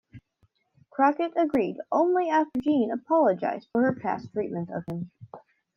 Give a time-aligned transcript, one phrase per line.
[0.89, 5.11] Crockett agreed only after Jean apologized for her past treatment of him.